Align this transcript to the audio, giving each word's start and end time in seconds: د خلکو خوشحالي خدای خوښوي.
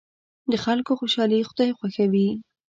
د 0.51 0.53
خلکو 0.65 0.91
خوشحالي 0.99 1.39
خدای 1.49 1.71
خوښوي. 1.79 2.29